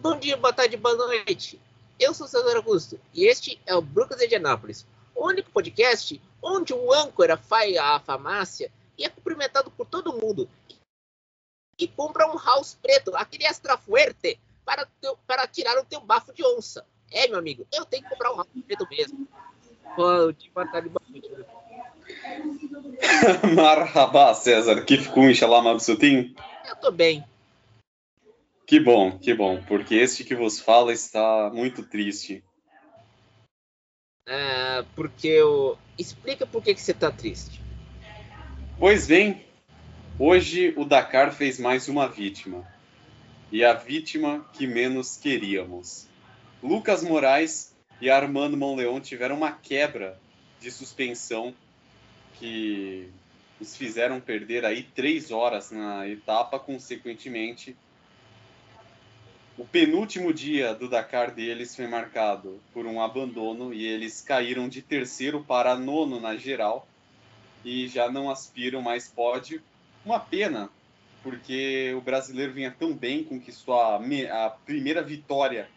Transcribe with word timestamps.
Bom 0.00 0.16
dia, 0.16 0.36
boa 0.36 0.52
tarde, 0.52 0.76
boa 0.76 0.94
noite. 0.94 1.60
Eu 1.98 2.14
sou 2.14 2.26
o 2.26 2.28
César 2.28 2.56
Augusto 2.56 3.00
e 3.12 3.24
este 3.24 3.60
é 3.66 3.74
o 3.74 3.82
Brucas 3.82 4.20
de 4.20 4.36
Anápolis, 4.36 4.86
o 5.12 5.26
único 5.26 5.50
podcast 5.50 6.22
onde 6.40 6.72
o 6.72 6.94
âncora 6.94 7.36
faz 7.36 7.76
a 7.76 7.98
farmácia 7.98 8.70
e 8.96 9.04
é 9.04 9.08
cumprimentado 9.08 9.72
por 9.72 9.84
todo 9.86 10.12
mundo 10.12 10.48
e 11.76 11.88
compra 11.88 12.30
um 12.30 12.38
house 12.38 12.78
preto, 12.80 13.16
aquele 13.16 13.44
extra 13.44 13.76
fuerte, 13.76 14.38
para, 14.64 14.86
teu, 15.00 15.18
para 15.26 15.48
tirar 15.48 15.76
o 15.78 15.84
teu 15.84 16.00
bafo 16.00 16.32
de 16.32 16.44
onça. 16.44 16.86
É, 17.10 17.26
meu 17.26 17.38
amigo, 17.38 17.66
eu 17.72 17.84
tenho 17.84 18.04
que 18.04 18.08
comprar 18.08 18.32
um 18.32 18.36
house 18.36 18.48
preto 18.64 18.86
mesmo. 18.88 19.26
Bom 19.96 20.30
dia, 20.30 20.50
boa 20.54 20.66
tarde, 20.68 20.88
boa 20.90 21.02
noite. 21.08 21.28
Marhaba, 23.52 24.32
César. 24.34 24.84
Que 24.84 24.98
ficou 24.98 25.24
mabsutin? 25.60 26.36
Eu 26.68 26.76
tô 26.76 26.92
bem. 26.92 27.24
Que 28.68 28.78
bom, 28.78 29.18
que 29.18 29.32
bom, 29.32 29.62
porque 29.66 29.94
este 29.94 30.22
que 30.22 30.34
vos 30.34 30.60
fala 30.60 30.92
está 30.92 31.50
muito 31.50 31.82
triste. 31.82 32.44
É, 34.28 34.84
porque 34.94 35.26
eu... 35.26 35.78
Explica 35.96 36.46
por 36.46 36.62
que, 36.62 36.74
que 36.74 36.82
você 36.82 36.92
tá 36.92 37.10
triste. 37.10 37.62
Pois 38.78 39.06
bem, 39.06 39.42
hoje 40.18 40.74
o 40.76 40.84
Dakar 40.84 41.32
fez 41.32 41.58
mais 41.58 41.88
uma 41.88 42.06
vítima. 42.06 42.70
E 43.50 43.64
a 43.64 43.72
vítima 43.72 44.46
que 44.52 44.66
menos 44.66 45.16
queríamos. 45.16 46.06
Lucas 46.62 47.02
Moraes 47.02 47.74
e 48.02 48.10
Armando 48.10 48.54
Monleon 48.54 49.00
tiveram 49.00 49.36
uma 49.36 49.50
quebra 49.50 50.20
de 50.60 50.70
suspensão 50.70 51.54
que 52.38 53.08
os 53.58 53.74
fizeram 53.74 54.20
perder 54.20 54.66
aí 54.66 54.82
três 54.82 55.30
horas 55.30 55.70
na 55.70 56.06
etapa, 56.06 56.58
consequentemente 56.58 57.74
o 59.58 59.64
penúltimo 59.64 60.32
dia 60.32 60.72
do 60.72 60.88
Dakar 60.88 61.32
deles 61.32 61.74
foi 61.74 61.88
marcado 61.88 62.60
por 62.72 62.86
um 62.86 63.02
abandono 63.02 63.74
e 63.74 63.84
eles 63.84 64.22
caíram 64.22 64.68
de 64.68 64.80
terceiro 64.80 65.42
para 65.42 65.76
nono 65.76 66.20
na 66.20 66.36
geral 66.36 66.86
e 67.64 67.88
já 67.88 68.08
não 68.08 68.30
aspiram 68.30 68.80
mais 68.80 69.08
pódio. 69.08 69.60
Uma 70.04 70.20
pena, 70.20 70.70
porque 71.24 71.92
o 71.96 72.00
brasileiro 72.00 72.52
vinha 72.52 72.70
tão 72.70 72.94
bem, 72.94 73.24
conquistou 73.24 73.74
a, 73.74 73.96
a 73.96 74.50
primeira 74.50 75.02
vitória 75.02 75.68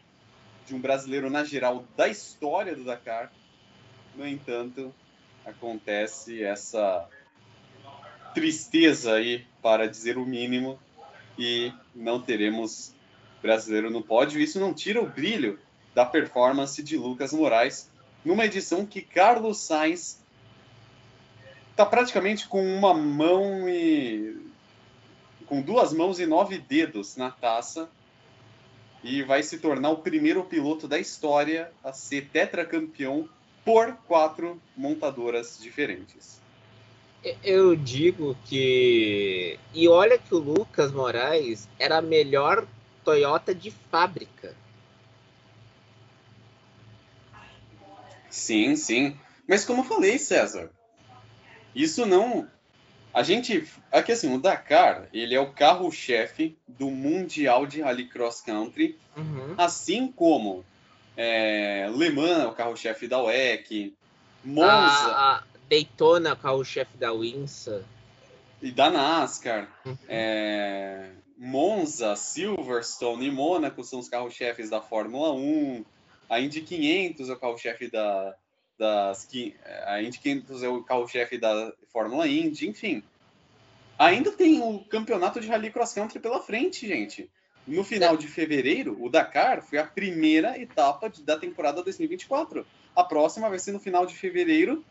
de 0.67 0.75
um 0.75 0.80
brasileiro 0.80 1.28
na 1.31 1.44
geral 1.44 1.84
da 1.97 2.08
história 2.08 2.75
do 2.75 2.84
Dakar. 2.84 3.34
No 4.16 4.28
entanto, 4.28 4.94
acontece 5.44 6.44
essa 6.44 7.09
tristeza 8.36 9.16
aí, 9.16 9.44
para 9.59 9.88
dizer 9.88 10.19
o 10.19 10.25
mínimo, 10.25 10.80
e 11.36 11.73
não 11.95 12.22
teremos 12.22 12.94
brasileiro 13.42 13.89
no 13.89 14.02
pódio. 14.02 14.39
Isso 14.39 14.59
não 14.59 14.73
tira 14.73 15.02
o 15.02 15.09
brilho 15.09 15.59
da 15.94 16.06
performance 16.06 16.81
de 16.81 16.97
Lucas 16.97 17.34
Moraes 17.34 17.89
numa 18.23 18.45
edição 18.45 18.86
que 18.86 19.02
Carlos 19.02 19.58
Sainz 19.59 20.20
está 21.72 21.86
praticamente 21.86 22.47
com 22.47 22.64
uma 22.64 22.94
mão 22.94 23.67
e 23.67 24.38
com 25.45 25.62
duas 25.62 25.92
mãos 25.92 26.19
e 26.19 26.25
nove 26.25 26.59
dedos 26.59 27.17
na 27.17 27.31
taça 27.31 27.89
e 29.03 29.23
vai 29.23 29.42
se 29.42 29.58
tornar 29.58 29.89
o 29.89 29.97
primeiro 29.97 30.44
piloto 30.44 30.88
da 30.88 31.00
história 31.00 31.72
a 31.84 31.92
ser 31.92 32.30
tetracampeão 32.30 33.28
por 33.66 33.94
quatro 34.08 34.62
montadoras 34.78 35.59
diferentes. 35.62 36.39
Eu 37.44 37.75
digo 37.75 38.36
que. 38.45 39.59
E 39.73 39.88
olha 39.88 40.17
que 40.17 40.34
o 40.34 40.39
Lucas 40.39 40.92
Moraes 40.92 41.69
era 41.78 41.97
a 41.97 42.02
melhor 42.02 42.66
Toyota 43.03 43.53
de 43.53 43.71
fábrica. 43.71 44.55
Sim, 48.30 48.75
sim. 48.75 49.19
Mas 49.47 49.66
como 49.66 49.81
eu 49.81 49.85
falei, 49.85 50.17
César, 50.17 50.69
isso 51.75 52.06
não. 52.06 52.47
A 53.13 53.23
gente. 53.23 53.67
Aqui 53.91 54.13
assim, 54.13 54.34
o 54.34 54.40
Dakar, 54.40 55.07
ele 55.13 55.35
é 55.35 55.40
o 55.40 55.51
carro-chefe 55.51 56.57
do 56.67 56.90
Mundial 56.90 57.66
de 57.66 57.81
Rally 57.81 58.07
Cross 58.07 58.41
Country, 58.41 58.97
uhum. 59.17 59.56
assim 59.57 60.09
como 60.09 60.63
é, 61.17 61.90
Le 61.94 62.09
Mans 62.09 62.44
é 62.44 62.47
o 62.47 62.53
carro-chefe 62.53 63.07
da 63.07 63.22
WEC, 63.22 63.94
Monza. 64.44 64.67
A, 64.67 65.35
a 65.38 65.44
Daytona 65.69 66.29
é 66.29 66.34
o 66.34 66.38
carro-chefe 66.38 66.97
da 66.97 67.11
Winsa. 67.11 67.85
E 68.61 68.72
da 68.72 68.90
NASCAR. 68.90 69.67
Uhum. 69.85 69.97
É, 70.07 71.09
Monza, 71.44 72.16
Silverstone 72.16 73.25
e 73.25 73.31
Mônaco 73.31 73.84
são 73.84 73.97
os 73.97 74.07
carros-chefes 74.07 74.69
da 74.69 74.79
Fórmula 74.79 75.34
1. 75.34 75.84
A 76.29 76.40
Indy 76.40 76.62
500 76.62 77.29
é 77.29 77.34
o 77.34 77.40
carro-chefe 77.40 77.90
da, 77.90 78.35
das 78.78 79.28
a 79.88 80.03
Indy 80.03 80.19
500 80.19 80.62
é 80.62 80.69
o 80.69 80.84
carro-chefe 80.84 81.40
da 81.40 81.74
Fórmula 81.91 82.28
Indy, 82.28 82.69
enfim. 82.69 83.02
Ainda 83.97 84.31
tem 84.31 84.62
o 84.62 84.85
campeonato 84.85 85.41
de 85.41 85.47
Rally 85.47 85.72
Cross 85.72 85.94
Country 85.94 86.19
pela 86.19 86.40
frente, 86.40 86.88
gente. 86.88 87.28
No 87.66 87.84
final 87.84 88.16
de 88.16 88.28
fevereiro, 88.28 88.96
o 89.03 89.09
Dakar 89.09 89.63
foi 89.63 89.79
a 89.79 89.84
primeira 89.84 90.59
etapa 90.59 91.09
de, 91.09 91.23
da 91.23 91.40
temporada 91.40 91.81
2024. 91.81 92.63
A 92.96 93.03
próxima 93.03 93.50
vai 93.50 93.58
ser 93.58 93.72
no 93.72 93.79
final 93.79 94.06
de 94.06 94.13
fevereiro 94.13 94.85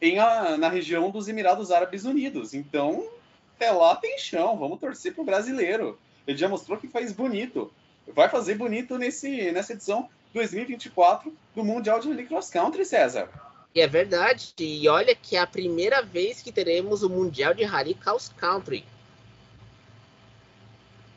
em 0.00 0.20
a, 0.20 0.56
na 0.56 0.68
região 0.68 1.10
dos 1.10 1.26
Emirados 1.26 1.72
Árabes 1.72 2.04
Unidos. 2.04 2.54
Então, 2.54 3.08
até 3.56 3.70
lá 3.70 3.96
tem 3.96 4.18
chão, 4.18 4.58
vamos 4.58 4.78
torcer 4.78 5.14
pro 5.14 5.24
brasileiro. 5.24 5.98
Ele 6.26 6.36
já 6.36 6.46
mostrou 6.46 6.78
que 6.78 6.86
faz 6.86 7.10
bonito. 7.10 7.72
Vai 8.06 8.28
fazer 8.28 8.54
bonito 8.54 8.98
nesse, 8.98 9.50
nessa 9.50 9.72
edição 9.72 10.08
2024 10.34 11.34
do 11.54 11.64
Mundial 11.64 11.98
de 11.98 12.08
Rally 12.08 12.26
Cross 12.26 12.50
Country, 12.50 12.84
César. 12.84 13.28
E 13.74 13.80
é 13.80 13.86
verdade. 13.86 14.52
E 14.58 14.86
olha 14.88 15.14
que 15.14 15.36
é 15.36 15.40
a 15.40 15.46
primeira 15.46 16.02
vez 16.02 16.42
que 16.42 16.52
teremos 16.52 17.02
o 17.02 17.08
Mundial 17.08 17.54
de 17.54 17.64
Rally 17.64 17.94
Cross 17.94 18.30
Country. 18.36 18.84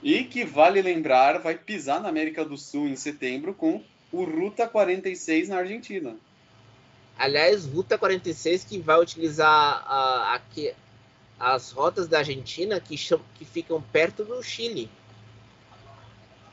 E 0.02 0.24
que 0.24 0.46
vale 0.46 0.82
lembrar, 0.82 1.40
vai 1.40 1.56
pisar 1.56 2.02
na 2.02 2.08
América 2.08 2.46
do 2.46 2.58
Sul 2.58 2.88
em 2.88 2.96
setembro 2.96 3.54
com 3.54 3.84
o 4.14 4.24
Ruta 4.24 4.66
46 4.66 5.50
na 5.50 5.58
Argentina. 5.58 6.16
Aliás, 7.18 7.66
Ruta 7.66 7.98
46 7.98 8.64
que 8.64 8.80
vai 8.80 8.98
utilizar 8.98 9.84
uh, 9.84 10.36
aqui, 10.36 10.74
as 11.40 11.72
rotas 11.72 12.08
da 12.08 12.20
Argentina 12.20 12.80
que, 12.80 12.96
que 13.36 13.46
ficam 13.46 13.82
perto 13.82 14.26
do 14.26 14.44
Chile. 14.44 14.90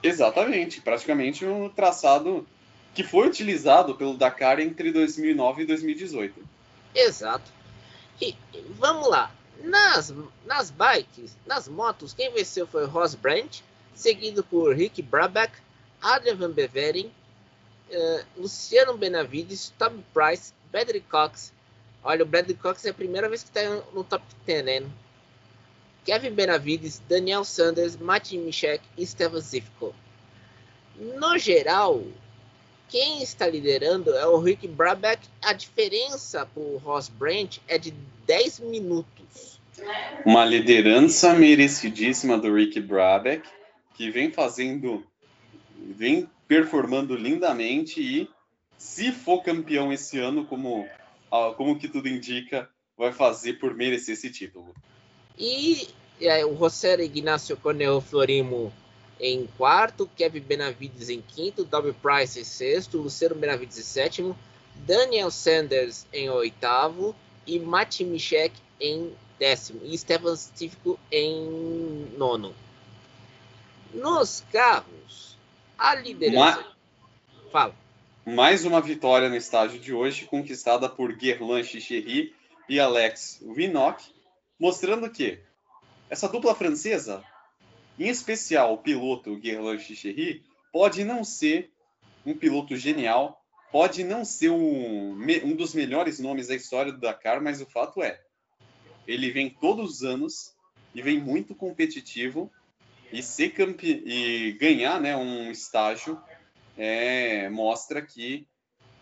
Exatamente, 0.03 0.81
praticamente 0.81 1.45
um 1.45 1.69
traçado 1.69 2.47
que 2.95 3.03
foi 3.03 3.27
utilizado 3.27 3.95
pelo 3.95 4.17
Dakar 4.17 4.61
entre 4.61 4.93
2009 4.93 5.63
e 5.63 5.67
2018. 5.67 6.49
Exato. 6.95 7.51
E 8.21 8.35
vamos 8.79 9.09
lá, 9.09 9.31
nas, 9.63 10.15
nas 10.47 10.71
bikes, 10.71 11.37
nas 11.45 11.69
motos, 11.69 12.15
quem 12.15 12.33
venceu 12.33 12.67
foi 12.67 12.87
Ross 12.87 13.15
Brandt, 13.15 13.65
seguido 13.95 14.43
por 14.45 14.75
Rick 14.75 15.03
Brabeck, 15.03 15.53
Adrian 16.01 16.37
Van 16.37 16.51
Beveren, 16.51 17.11
uh, 17.91 18.25
Luciano 18.37 18.97
Benavides, 18.97 19.73
Tom 19.79 20.03
Price, 20.15 20.53
Patrick 20.71 21.07
Cox, 21.09 21.53
Olha, 22.07 22.23
o 22.23 22.27
Bradley 22.27 22.57
Cox 22.57 22.85
é 22.85 22.91
a 22.91 22.95
primeira 22.95 23.29
vez 23.29 23.43
que 23.43 23.49
está 23.49 23.69
no 23.93 24.05
top 24.05 24.25
10, 24.47 24.65
né? 24.65 24.87
Kevin 26.05 26.31
Benavides, 26.31 27.03
Daniel 27.09 27.43
Sanders, 27.45 27.97
Martin 27.97 28.39
Michek 28.39 28.81
e 28.97 29.05
Stefan 29.05 29.41
Zifko. 29.41 29.93
No 30.97 31.37
geral, 31.37 32.05
quem 32.89 33.25
está 33.25 33.49
liderando 33.49 34.15
é 34.15 34.25
o 34.25 34.39
Rick 34.39 34.69
Brabeck. 34.69 35.21
A 35.43 35.53
diferença 35.53 36.47
para 36.47 36.63
o 36.63 36.77
Ross 36.77 37.09
Brandt 37.09 37.61
é 37.67 37.77
de 37.77 37.93
10 38.25 38.61
minutos. 38.61 39.61
Uma 40.25 40.45
liderança 40.45 41.35
merecidíssima 41.35 42.39
do 42.39 42.55
Rick 42.55 42.79
Brabeck, 42.79 43.49
que 43.95 44.13
vem 44.13 44.31
fazendo, 44.31 45.05
vem 45.77 46.31
performando 46.47 47.17
lindamente 47.17 48.01
e 48.01 48.31
se 48.79 49.11
for 49.11 49.43
campeão 49.43 49.93
esse 49.93 50.21
ano, 50.21 50.47
como 50.47 50.89
como 51.57 51.79
que 51.79 51.89
tudo 51.89 52.09
indica, 52.09 52.69
vai 52.97 53.13
fazer 53.13 53.55
por 53.55 53.75
merecer 53.75 54.15
esse 54.15 54.31
título. 54.31 54.75
E 55.39 55.89
é, 56.21 56.45
o 56.45 56.57
José 56.57 57.03
Ignacio 57.03 57.57
Cornel 57.57 58.01
Florimo 58.01 58.73
em 59.21 59.47
quarto, 59.59 60.09
Kevin 60.17 60.41
Benavides 60.41 61.09
em 61.09 61.21
quinto, 61.21 61.65
W. 61.65 61.95
Price 61.95 62.39
em 62.39 62.45
sexto, 62.45 62.99
Luciano 62.99 63.35
Benavides 63.35 63.79
em 63.79 63.83
sétimo, 63.83 64.39
Daniel 64.75 65.31
Sanders 65.31 66.07
em 66.13 66.29
oitavo 66.31 67.15
e 67.47 67.59
Mati 67.59 68.05
Michek 68.05 68.55
em 68.81 69.13
décimo 69.39 69.81
e 69.85 69.97
Stefan 69.97 70.37
Stifko 70.37 70.99
em 71.11 72.09
nono. 72.17 72.55
Nos 73.93 74.45
carros, 74.53 75.37
a 75.79 75.95
liderança. 75.95 76.61
Ma... 76.61 77.51
Fala 77.51 77.86
mais 78.27 78.65
uma 78.65 78.81
vitória 78.81 79.29
no 79.29 79.37
estágio 79.37 79.79
de 79.79 79.95
hoje, 79.95 80.25
conquistada 80.25 80.89
por 80.89 81.15
Guerlain 81.15 81.63
Chicherry 81.63 82.35
e 82.69 82.81
Alex 82.81 83.41
Winnock, 83.41 84.05
mostrando 84.59 85.09
que 85.09 85.39
essa 86.11 86.29
dupla 86.29 86.53
francesa, 86.53 87.23
em 87.97 88.09
especial 88.09 88.75
o 88.75 88.79
piloto 88.79 89.37
Guerlain 89.37 89.79
Chicherry, 89.79 90.43
pode 90.73 91.05
não 91.05 91.23
ser 91.23 91.71
um 92.27 92.35
piloto 92.35 92.77
genial, 92.77 93.41
pode 93.71 94.03
não 94.03 94.25
ser 94.25 94.51
um, 94.51 95.13
um 95.45 95.55
dos 95.55 95.73
melhores 95.73 96.19
nomes 96.19 96.49
da 96.49 96.57
história 96.57 96.91
do 96.91 96.99
Dakar, 96.99 97.41
mas 97.41 97.61
o 97.61 97.67
fato 97.67 98.03
é, 98.03 98.21
ele 99.07 99.31
vem 99.31 99.49
todos 99.49 99.99
os 99.99 100.03
anos 100.03 100.53
e 100.93 101.01
vem 101.01 101.21
muito 101.21 101.55
competitivo 101.55 102.51
e 103.13 103.23
ser 103.23 103.51
campe... 103.51 104.03
e 104.05 104.51
ganhar 104.55 105.01
né, 105.01 105.17
um 105.17 105.49
estágio 105.49 106.21
é, 106.77 107.49
mostra 107.49 108.03
que 108.03 108.47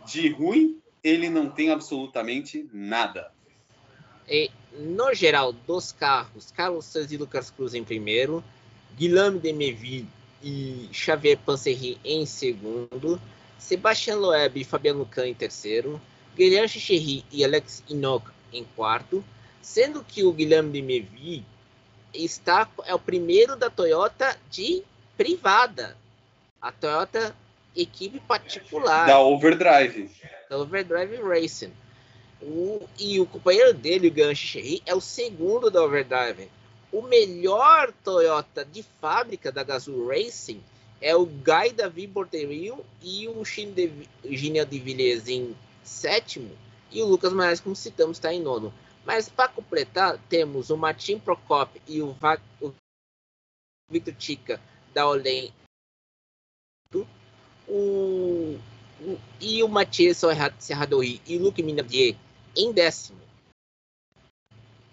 de 0.07 0.29
ruim 0.29 0.81
ele 1.03 1.29
não 1.29 1.51
tem 1.51 1.71
absolutamente 1.71 2.69
nada. 2.73 3.33
E, 4.29 4.51
no 4.73 5.13
geral, 5.13 5.53
dos 5.53 5.93
carros, 5.93 6.51
Carlos 6.51 6.87
Sainz 6.87 7.13
e 7.13 7.17
Lucas 7.17 7.51
Cruz 7.51 7.75
em 7.75 7.85
primeiro, 7.85 8.43
Guilherme 8.97 9.39
Demeville 9.39 10.09
e 10.43 10.89
Xavier 10.93 11.39
Panseri 11.39 11.99
em 12.05 12.25
segundo, 12.25 13.21
Sebastian 13.59 14.17
Loeb 14.17 14.61
e 14.61 14.65
Fabiano 14.65 15.05
Kahn 15.05 15.27
em 15.27 15.35
terceiro, 15.35 16.01
Guilherme 16.37 16.69
Chicherry 16.69 17.25
e 17.31 17.45
Alex 17.45 17.83
Inoc 17.89 18.31
em 18.53 18.65
quarto, 18.77 19.23
sendo 19.61 20.03
que 20.03 20.25
o 20.25 20.33
Guilherme 20.33 20.71
Demeville 20.71 21.45
está 22.13 22.69
é 22.85 22.95
o 22.95 22.99
primeiro 22.99 23.57
da 23.57 23.69
Toyota 23.69 24.39
de 24.51 24.83
privada. 25.17 25.97
A 26.61 26.71
Toyota 26.71 27.35
equipe 27.77 28.21
particular. 28.21 29.07
Da 29.07 29.21
Overdrive. 29.21 30.11
Da 30.49 30.59
Overdrive 30.59 31.17
Racing. 31.23 31.73
O, 32.43 32.87
e 32.99 33.21
o 33.21 33.27
companheiro 33.27 33.73
dele, 33.73 34.09
o 34.09 34.13
Ganshi 34.13 34.47
Sherry, 34.47 34.83
é 34.85 34.95
o 34.95 35.01
segundo 35.01 35.71
da 35.71 35.83
Overdrive. 35.83 36.51
O 36.93 37.03
melhor 37.03 37.93
Toyota 38.05 38.65
de 38.65 38.83
fábrica 39.01 39.51
da 39.51 39.63
Gazoo 39.63 40.09
Racing 40.09 40.63
é 41.01 41.15
o 41.17 41.27
Guy 41.27 41.73
David 41.75 42.13
Borderio 42.13 42.85
e 43.03 43.29
o 43.29 43.45
Gina 43.45 44.65
de 44.65 44.79
Villiers 44.79 45.29
em 45.29 45.57
sétimo. 45.83 46.51
E 46.91 47.03
o 47.03 47.07
Lucas 47.07 47.33
Moraes, 47.33 47.61
como 47.61 47.75
citamos, 47.75 48.17
está 48.17 48.33
em 48.33 48.41
nono. 48.41 48.73
Mas 49.05 49.29
para 49.29 49.49
completar, 49.49 50.19
temos 50.29 50.71
o 50.71 50.77
Martin 50.77 51.19
Prokop 51.19 51.81
e 51.87 52.01
o, 52.01 52.13
Va 52.13 52.41
o 52.61 52.73
Victor 53.91 54.15
Chica 54.19 54.61
da 54.95 55.07
Olen. 55.07 55.53
O, 57.77 58.57
o, 59.01 59.19
e 59.41 59.61
o 59.65 59.69
Mathieu 59.69 60.15
Serradori 60.61 61.21
e 61.27 61.37
o 61.37 61.43
Luc 61.43 61.61
Minardier 61.61 62.15
em 62.57 62.73
décimo. 62.73 63.19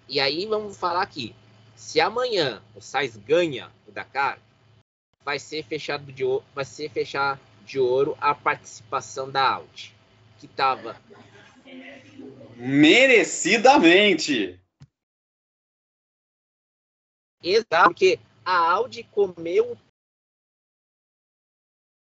E 0.09 0.19
aí 0.19 0.47
vamos 0.47 0.77
falar 0.77 1.03
aqui. 1.03 1.35
Se 1.75 2.01
amanhã 2.01 2.59
o 2.75 2.81
Sainz 2.81 3.15
ganha 3.17 3.71
o 3.87 3.91
Dakar, 3.91 4.39
vai 5.23 5.37
ser 5.37 5.63
fechado 5.63 6.11
de 6.11 6.23
ouro, 6.23 6.43
vai 6.55 6.65
ser 6.65 6.89
fechar 6.89 7.39
de 7.65 7.77
ouro 7.79 8.17
a 8.19 8.33
participação 8.33 9.29
da 9.29 9.47
Audi, 9.47 9.93
que 10.39 10.47
estava 10.47 10.99
merecidamente. 12.55 14.59
Exato, 17.43 17.89
porque 17.89 18.19
a 18.43 18.71
Audi 18.71 19.03
comeu 19.03 19.77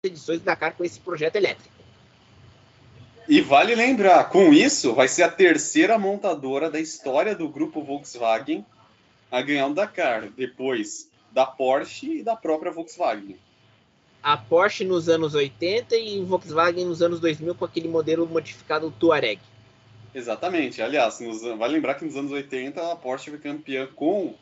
edições 0.08 0.40
da 0.40 0.54
Dakar 0.54 0.74
com 0.74 0.84
esse 0.84 1.00
projeto 1.00 1.36
elétrico. 1.36 1.76
E 3.30 3.42
vale 3.42 3.76
lembrar, 3.76 4.30
com 4.30 4.54
isso, 4.54 4.94
vai 4.94 5.08
ser 5.08 5.24
a 5.24 5.30
terceira 5.30 6.00
montadora 6.00 6.72
da 6.72 6.80
história 6.80 7.36
do 7.36 7.50
grupo 7.50 7.84
Volkswagen 7.84 8.66
a 9.30 9.42
ganhar 9.42 9.68
o 9.68 9.74
Dakar, 9.74 10.30
depois 10.30 11.10
da 11.32 11.46
Porsche 11.46 12.20
e 12.20 12.24
da 12.24 12.36
própria 12.36 12.72
Volkswagen. 12.72 13.38
A 14.24 14.38
Porsche 14.38 14.86
nos 14.86 15.10
anos 15.10 15.36
80 15.36 15.96
e 15.96 16.24
Volkswagen 16.24 16.86
nos 16.86 17.02
anos 17.02 17.20
2000 17.20 17.54
com 17.56 17.66
aquele 17.66 17.88
modelo 17.88 18.26
modificado 18.26 18.92
Touareg. 18.98 19.40
Exatamente. 20.16 20.82
Aliás, 20.82 21.20
nos, 21.20 21.42
vale 21.42 21.74
lembrar 21.74 21.96
que 21.96 22.06
nos 22.06 22.16
anos 22.16 22.32
80 22.32 22.92
a 22.92 22.96
Porsche 22.96 23.30
foi 23.30 23.40
campeã 23.40 23.88
com 23.96 24.34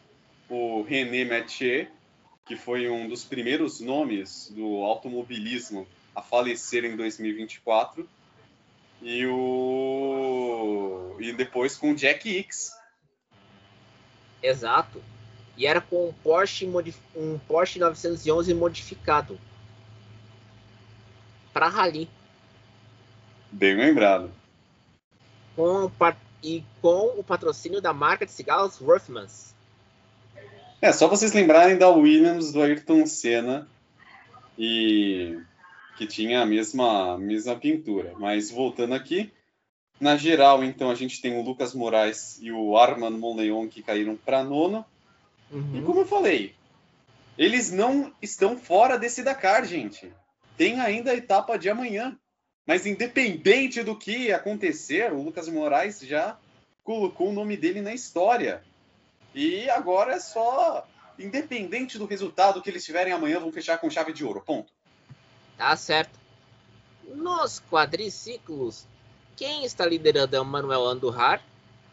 o 0.50 0.84
René 0.84 1.26
Mathieu, 1.26 1.88
que 2.46 2.56
foi 2.56 2.88
um 2.90 3.10
dos 3.10 3.26
primeiros 3.26 3.82
nomes 3.82 4.52
do 4.52 4.84
automobilismo 4.84 5.88
a 6.16 6.22
falecer 6.22 6.86
em 6.86 6.96
2024 6.96 8.08
e 9.02 9.26
o 9.26 11.16
e 11.20 11.34
depois 11.34 11.76
com 11.76 11.92
o 11.92 11.96
Jack 11.96 12.30
X. 12.40 12.72
Exato. 14.42 15.02
E 15.58 15.66
era 15.66 15.82
com 15.82 16.10
um 16.10 16.14
Porsche 16.14 16.70
um 17.16 17.40
Porsche 17.40 17.80
911 17.80 18.54
modificado 18.54 19.40
para 21.52 21.68
rally. 21.68 22.10
Bem 23.52 23.76
lembrado. 23.76 24.32
Com 25.56 25.90
e 26.44 26.64
com 26.82 27.18
o 27.18 27.24
patrocínio 27.24 27.82
da 27.82 27.94
marca 27.94 28.26
de 28.26 28.32
cigarros 28.32 28.78
Rothmans. 28.78 29.55
É, 30.86 30.94
só 30.94 31.08
vocês 31.08 31.34
lembrarem 31.34 31.80
da 31.80 31.90
Williams 31.90 32.52
do 32.52 32.62
Ayrton 32.62 33.08
Senna 33.08 33.68
e 34.56 35.36
que 35.98 36.06
tinha 36.06 36.42
a 36.42 36.46
mesma, 36.46 37.18
mesma 37.18 37.56
pintura. 37.56 38.14
Mas 38.20 38.52
voltando 38.52 38.94
aqui, 38.94 39.34
na 40.00 40.16
geral, 40.16 40.64
então, 40.64 40.92
a 40.92 40.94
gente 40.94 41.20
tem 41.20 41.40
o 41.40 41.42
Lucas 41.42 41.74
Moraes 41.74 42.38
e 42.40 42.52
o 42.52 42.78
Armand 42.78 43.18
Monleon 43.18 43.68
que 43.68 43.82
caíram 43.82 44.16
para 44.16 44.44
nono. 44.44 44.86
Uhum. 45.52 45.76
E 45.76 45.82
como 45.82 46.02
eu 46.02 46.06
falei, 46.06 46.54
eles 47.36 47.72
não 47.72 48.14
estão 48.22 48.56
fora 48.56 48.96
desse 48.96 49.24
Dakar, 49.24 49.66
gente. 49.66 50.14
Tem 50.56 50.80
ainda 50.80 51.10
a 51.10 51.16
etapa 51.16 51.58
de 51.58 51.68
amanhã. 51.68 52.16
Mas 52.64 52.86
independente 52.86 53.82
do 53.82 53.98
que 53.98 54.32
acontecer, 54.32 55.12
o 55.12 55.24
Lucas 55.24 55.50
Moraes 55.50 56.02
já 56.02 56.38
colocou 56.84 57.30
o 57.30 57.34
nome 57.34 57.58
dele 57.58 57.82
na 57.82 57.92
história. 57.92 58.62
E 59.36 59.70
agora 59.70 60.14
é 60.14 60.20
só, 60.20 60.88
independente 61.20 61.98
do 61.98 62.06
resultado 62.06 62.62
que 62.62 62.70
eles 62.70 62.86
tiverem 62.86 63.12
amanhã, 63.12 63.38
vão 63.38 63.52
fechar 63.52 63.78
com 63.78 63.90
chave 63.90 64.14
de 64.14 64.24
ouro. 64.24 64.42
Ponto. 64.42 64.72
Tá 65.58 65.76
certo. 65.76 66.18
Nos 67.04 67.62
quadriciclos, 67.70 68.88
quem 69.36 69.66
está 69.66 69.86
liderando 69.86 70.38
é 70.38 70.40
o 70.40 70.46
Manuel 70.46 70.88
Andurrar, 70.88 71.44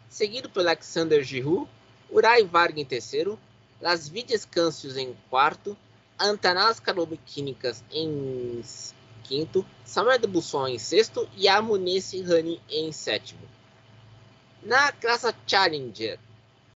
seguido 0.07 0.49
pelo 0.49 0.69
Alexander 0.69 1.21
Giroud, 1.21 1.69
Urai 2.09 2.45
Varga 2.45 2.79
em 2.79 2.85
terceiro, 2.85 3.37
Las 3.81 4.07
Vides 4.07 4.45
Cancius 4.45 4.95
em 4.95 5.13
quarto, 5.29 5.75
Antanas 6.17 6.79
Carobquínicas 6.79 7.83
em 7.91 8.61
quinto, 9.23 9.65
Samuel 9.83 10.17
de 10.17 10.27
Busson 10.27 10.67
em 10.67 10.79
sexto 10.79 11.27
e 11.35 11.49
Amunese 11.49 12.21
Rani 12.21 12.61
em 12.69 12.89
sétimo. 12.93 13.41
Na 14.61 14.93
classe 14.93 15.33
Challenger, 15.45 16.17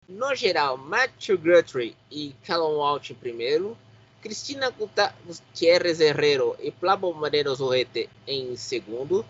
no 0.09 0.35
geral, 0.35 0.77
Matthew 0.77 1.39
Guthrie 1.39 1.97
e 2.11 2.35
Callum 2.45 2.77
Walsh 2.77 3.11
em 3.11 3.15
primeiro, 3.15 3.77
Cristina 4.21 4.71
Gutierrez 4.71 6.01
Herrero 6.01 6.57
e 6.59 6.71
Pablo 6.71 7.15
Moreno 7.15 7.55
Zorrete 7.55 8.09
em 8.27 8.57
segundo, 8.57 9.25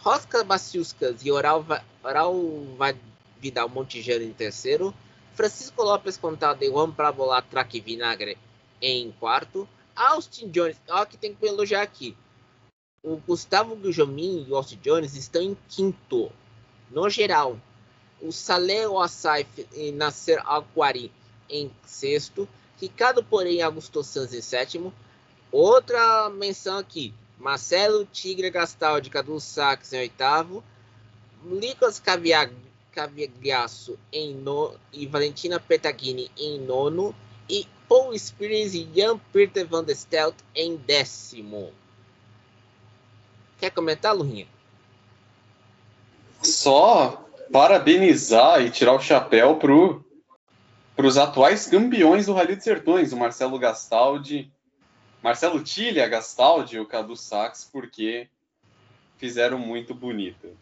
Rosca 0.00 0.42
Baciuscas 0.42 1.24
e 1.24 1.30
Oral, 1.30 1.64
Oral 2.02 2.34
Vidal 3.40 3.68
Montijano 3.68 4.24
em 4.24 4.32
terceiro, 4.32 4.94
Francisco 5.34 5.82
Lopes 5.82 6.16
Contado 6.16 6.62
e 6.62 6.68
Juan 6.68 6.90
Pablo 6.90 7.26
Latraque 7.26 7.80
Vinagre 7.80 8.36
em 8.80 9.12
quarto, 9.12 9.68
Austin 9.94 10.48
Jones, 10.50 10.80
ó 10.88 11.04
que 11.04 11.16
tem 11.16 11.34
que 11.34 11.46
elogiar 11.46 11.82
aqui, 11.82 12.16
o 13.02 13.16
Gustavo 13.16 13.74
Gujomin 13.74 14.46
e 14.46 14.52
o 14.52 14.56
Austin 14.56 14.78
Jones 14.82 15.14
estão 15.14 15.42
em 15.42 15.56
quinto, 15.68 16.30
no 16.90 17.08
geral, 17.08 17.58
o 18.22 18.30
Saleh 18.30 18.86
Wassaif 18.86 19.66
e 19.74 19.90
Nasser 19.90 20.40
Aquari 20.46 21.12
em 21.50 21.70
sexto, 21.84 22.48
Ricardo, 22.80 23.22
porém, 23.22 23.62
Augusto 23.62 24.02
Sanz 24.02 24.32
em 24.32 24.40
sétimo. 24.40 24.92
Outra 25.50 26.30
menção 26.30 26.78
aqui: 26.78 27.12
Marcelo 27.38 28.04
Tigre 28.06 28.50
Gastaldi, 28.50 29.10
Cadu 29.10 29.38
Sachs 29.38 29.92
em 29.92 30.00
oitavo. 30.00 30.64
Lucas 31.44 32.00
Caviasso 32.92 33.98
em 34.12 34.32
no, 34.34 34.74
e 34.92 35.06
Valentina 35.06 35.58
Petaghini 35.58 36.30
em 36.36 36.60
nono. 36.60 37.14
E 37.48 37.66
Paul 37.88 38.16
Spears 38.18 38.74
e 38.74 38.88
Jan 38.94 39.18
Peter 39.32 39.66
van 39.66 39.84
der 39.84 39.96
Stelt 39.96 40.36
em 40.54 40.76
décimo. 40.76 41.72
Quer 43.58 43.70
comentar, 43.70 44.14
Lurinha? 44.14 44.46
Só 46.42 47.28
parabenizar 47.52 48.62
e 48.62 48.70
tirar 48.70 48.94
o 48.94 49.00
chapéu 49.00 49.58
pro 49.58 50.02
para 50.96 51.06
os 51.06 51.16
atuais 51.16 51.66
campeões 51.66 52.26
do 52.26 52.34
Rally 52.34 52.54
dos 52.54 52.64
Sertões, 52.64 53.12
o 53.12 53.16
Marcelo 53.16 53.58
Gastaldi, 53.58 54.52
Marcelo 55.22 55.62
Tilha 55.62 56.06
Gastaldi 56.06 56.76
e 56.76 56.80
o 56.80 56.86
Cadu 56.86 57.16
Sachs, 57.16 57.64
porque 57.64 58.28
fizeram 59.16 59.58
muito 59.58 59.94
bonito. 59.94 60.56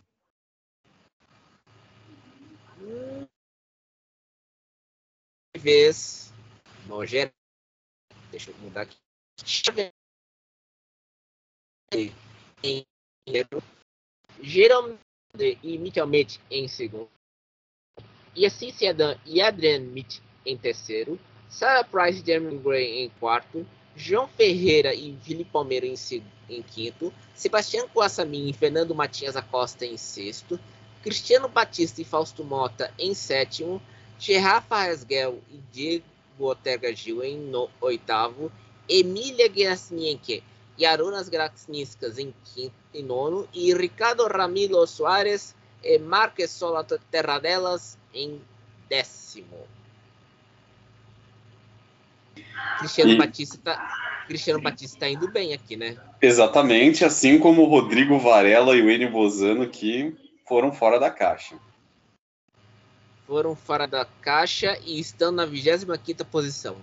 Vez, 5.56 6.32
no 6.86 7.04
geral, 7.04 7.32
deixa 8.30 8.50
eu 8.50 8.58
mudar 8.58 8.82
aqui. 8.82 8.96
em 12.62 12.86
primeiro, 15.32 15.58
Jerome 15.58 15.58
inicialmente 15.62 16.40
em 16.50 16.68
segundo, 16.68 17.08
e 18.34 18.46
assim 18.46 18.70
Sedan 18.72 19.16
e 19.26 19.40
Adrian 19.40 19.80
Mitch 19.80 20.20
em 20.44 20.56
terceiro, 20.56 21.18
Sarah 21.48 21.84
Price 21.84 22.22
e 22.22 22.26
Jeremy 22.26 22.58
Gray 22.58 23.04
em 23.04 23.08
quarto, 23.20 23.66
João 23.96 24.28
Ferreira 24.28 24.94
e 24.94 25.16
Felipe 25.22 25.50
Palmeiro 25.50 25.84
em, 25.84 25.94
em 26.48 26.62
quinto, 26.62 27.12
Sebastião 27.34 27.88
Coassamin 27.88 28.48
e 28.48 28.52
Fernando 28.52 28.94
Matias 28.94 29.36
Acosta 29.36 29.84
em 29.84 29.96
sexto, 29.96 30.58
Cristiano 31.02 31.48
Batista 31.48 32.00
e 32.00 32.04
Fausto 32.04 32.44
Mota 32.44 32.92
em 32.98 33.14
sétimo, 33.14 33.82
Gerard 34.18 34.66
Farresguel 34.68 35.40
e 35.50 35.58
Diego 35.72 36.04
Ortega 36.38 36.94
Gil 36.94 37.22
em 37.24 37.36
no, 37.36 37.68
oitavo, 37.80 38.50
Emília 38.88 39.50
Gerasnienke 39.52 40.42
e 40.80 40.86
Arunas 40.86 41.28
Graxniskas 41.28 42.18
em 42.18 42.32
quinto 42.42 42.72
e 42.94 43.02
nono, 43.02 43.46
e 43.52 43.74
Ricardo 43.74 44.26
Ramiro 44.26 44.86
Soares 44.86 45.54
e 45.84 45.98
Marques 45.98 46.50
Sola 46.50 46.82
Terradelas 47.10 47.98
em 48.14 48.40
décimo. 48.88 49.68
Cristiano 52.78 53.12
e... 53.12 53.18
Batista 53.18 53.78
Cristiano 54.26 54.62
Batista 54.62 54.96
está 54.96 55.08
indo 55.08 55.30
bem 55.30 55.52
aqui, 55.52 55.76
né? 55.76 55.98
Exatamente, 56.22 57.04
assim 57.04 57.38
como 57.38 57.62
o 57.62 57.68
Rodrigo 57.68 58.18
Varela 58.18 58.74
e 58.74 58.80
o 58.80 58.90
Enio 58.90 59.10
Bozano 59.10 59.68
que 59.68 60.16
foram 60.48 60.72
fora 60.72 60.98
da 60.98 61.10
caixa. 61.10 61.56
Foram 63.26 63.54
fora 63.54 63.86
da 63.86 64.06
caixa 64.22 64.78
e 64.86 64.98
estão 64.98 65.30
na 65.30 65.44
25 65.44 66.24
posição. 66.24 66.76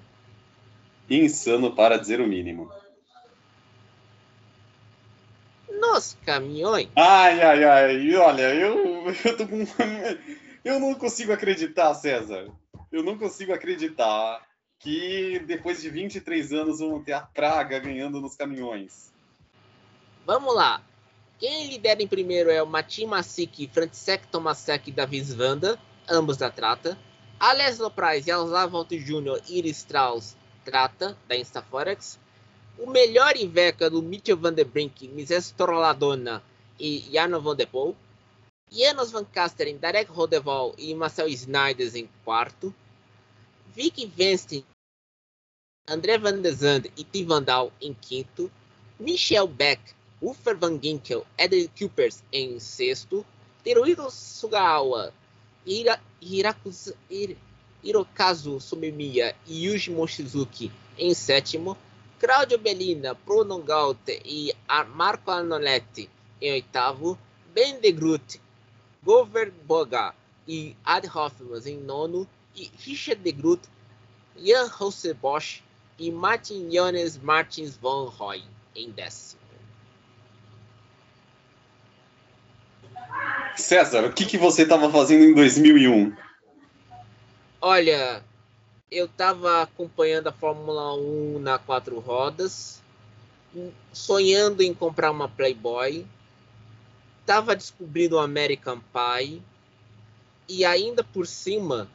Insano 1.09 1.73
para 1.73 1.97
dizer 1.97 2.21
o 2.21 2.27
mínimo. 2.27 2.69
Nos 5.93 6.17
caminhões. 6.25 6.89
Ai, 6.95 7.41
ai, 7.41 7.63
ai. 7.63 8.15
Olha, 8.15 8.53
eu, 8.53 9.05
eu 9.25 9.37
tô 9.37 9.47
com. 9.47 9.65
Eu 10.63 10.79
não 10.81 10.93
consigo 10.95 11.31
acreditar, 11.31 11.93
César. 11.93 12.47
Eu 12.91 13.01
não 13.03 13.17
consigo 13.17 13.53
acreditar 13.53 14.45
que 14.79 15.39
depois 15.47 15.81
de 15.81 15.89
23 15.89 16.51
anos 16.53 16.79
vão 16.79 17.01
ter 17.01 17.13
a 17.13 17.21
praga 17.21 17.79
ganhando 17.79 18.19
nos 18.19 18.35
caminhões. 18.35 19.13
Vamos 20.25 20.53
lá. 20.53 20.81
Quem 21.39 21.67
lidera 21.67 22.03
em 22.03 22.07
primeiro 22.07 22.49
é 22.49 22.61
o 22.61 22.67
Matin 22.67 23.05
Masik, 23.05 23.69
Francesc 23.71 24.27
Tomasek 24.27 24.89
e 24.89 24.93
Davis 24.93 25.33
Vanda, 25.33 25.79
ambos 26.09 26.35
da 26.35 26.51
Trata. 26.51 26.97
Alex 27.39 27.77
Loprais 27.77 28.27
e 28.27 28.31
Alzavalto 28.31 28.97
Jr. 28.97 29.41
e 29.47 29.59
Iris 29.59 29.77
Strauss, 29.77 30.35
Trata, 30.65 31.15
da 31.27 31.37
Instaforex. 31.37 32.19
O 32.79 32.89
melhor 32.89 33.35
Iveca 33.35 33.89
do 33.89 34.01
Mitchell 34.01 34.37
Van 34.37 34.53
der 34.53 34.65
Brink, 34.65 35.07
Mises 35.07 35.51
Torladona 35.51 36.43
e 36.79 36.99
Jarno 37.11 37.41
Van 37.41 37.55
der 37.55 37.67
Poel. 37.67 37.95
Janos 38.69 39.11
Van 39.11 39.25
Kasteren, 39.25 39.77
Derek 39.77 40.11
Rodeval 40.11 40.75
e 40.77 40.93
Marcel 40.93 41.29
Snijders 41.29 41.95
em 41.95 42.09
quarto. 42.23 42.73
Vicky 43.73 44.05
Venstein, 44.05 44.63
André 45.87 46.17
Van 46.17 46.41
der 46.41 46.53
Zand 46.53 46.91
e 46.97 47.03
Tim 47.03 47.25
Vandal 47.25 47.71
em 47.81 47.93
quinto. 47.93 48.51
Michel 48.99 49.47
Beck, 49.47 49.81
Ufer 50.21 50.55
Van 50.55 50.77
Ginkel, 50.81 51.25
Eden 51.37 51.69
Kupers 51.69 52.23
em 52.31 52.59
sexto. 52.59 53.25
Teruhiro 53.63 54.09
Sugawa, 54.11 55.13
Hira, 55.65 55.99
Hirakuzu, 56.21 56.93
Hir, 57.09 57.37
Hirokazu 57.83 58.59
Sumemiya 58.59 59.35
e 59.47 59.65
Yuji 59.65 59.91
Mochizuki 59.91 60.71
em 60.97 61.13
sétimo. 61.13 61.77
Claudio 62.19 62.57
Bellina, 62.57 63.13
Bruno 63.13 63.59
Gaute 63.59 64.21
e 64.25 64.51
Marco 64.95 65.29
Arnoletti 65.31 66.09
em 66.41 66.51
oitavo. 66.51 67.17
Ben 67.53 67.79
de 67.79 67.91
Groot, 67.91 68.39
Govert 69.03 69.51
Boga 69.65 70.13
e 70.47 70.75
Ad 70.85 71.07
Hoffman 71.07 71.61
em 71.65 71.77
nono 71.77 72.27
e 72.55 72.69
Richard 72.85 73.21
de 73.21 73.31
Groot, 73.31 73.61
Jan 74.35 74.67
Jose 74.67 75.13
Bosch 75.13 75.63
e 75.97 76.11
Martin 76.11 76.69
Jones 76.69 77.17
Martins 77.17 77.75
von 77.77 78.05
Roy 78.05 78.43
em 78.75 78.91
décimo. 78.91 79.41
César, 83.55 84.05
o 84.05 84.13
que, 84.13 84.25
que 84.25 84.37
você 84.37 84.63
estava 84.63 84.89
fazendo 84.91 85.23
em 85.23 85.33
2001? 85.33 86.15
Olha, 87.59 88.23
eu 88.91 89.05
estava 89.05 89.63
acompanhando 89.63 90.27
a 90.27 90.31
Fórmula 90.31 90.93
1 90.93 91.39
na 91.39 91.57
quatro 91.57 91.99
rodas, 91.99 92.81
sonhando 93.91 94.61
em 94.61 94.73
comprar 94.73 95.11
uma 95.11 95.27
Playboy, 95.27 96.05
estava 97.21 97.55
descobrindo 97.55 98.15
o 98.15 98.19
American 98.19 98.79
Pie 98.93 99.41
e 100.47 100.63
ainda 100.63 101.03
por 101.03 101.27
cima 101.27 101.89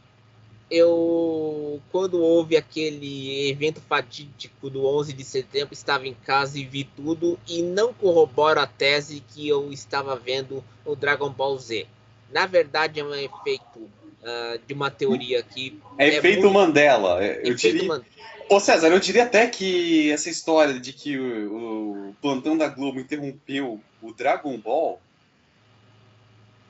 eu 0.70 1.80
quando 1.90 2.20
houve 2.20 2.56
aquele 2.56 3.48
evento 3.48 3.80
fatídico 3.80 4.70
do 4.70 4.86
11 4.86 5.12
de 5.12 5.24
setembro 5.24 5.74
estava 5.74 6.06
em 6.06 6.14
casa 6.14 6.58
e 6.58 6.64
vi 6.64 6.84
tudo 6.84 7.38
e 7.46 7.62
não 7.62 7.92
corroboro 7.92 8.60
a 8.60 8.66
tese 8.66 9.20
que 9.20 9.46
eu 9.46 9.72
estava 9.72 10.16
vendo 10.16 10.64
no 10.84 10.96
Dragon 10.96 11.30
Ball 11.30 11.58
Z. 11.58 11.86
Na 12.30 12.46
verdade 12.46 13.00
é 13.00 13.04
um 13.04 13.14
efeito 13.14 13.90
uh, 14.22 14.58
de 14.66 14.74
uma 14.74 14.90
teoria 14.90 15.42
que 15.42 15.80
é, 15.98 16.08
é 16.08 16.16
efeito 16.16 16.42
muito... 16.42 16.54
Mandela. 16.54 17.22
Eu 17.24 17.54
efeito 17.54 17.78
diria... 17.78 17.88
Man... 17.88 18.02
Ô 18.48 18.60
César, 18.60 18.88
eu 18.88 18.98
diria 18.98 19.24
até 19.24 19.46
que 19.46 20.10
essa 20.10 20.28
história 20.28 20.78
de 20.78 20.92
que 20.92 21.18
o, 21.18 22.08
o 22.08 22.16
plantão 22.20 22.56
da 22.56 22.68
Globo 22.68 23.00
interrompeu 23.00 23.80
o 24.02 24.12
Dragon 24.12 24.58
Ball 24.58 25.00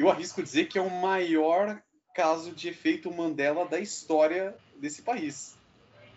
eu 0.02 0.11
arrisco 0.11 0.42
dizer 0.42 0.66
que 0.66 0.78
é 0.78 0.82
o 0.82 0.90
maior 0.90 1.80
caso 2.14 2.52
de 2.52 2.68
efeito 2.68 3.12
Mandela 3.12 3.64
da 3.64 3.78
história 3.78 4.54
desse 4.76 5.02
país. 5.02 5.54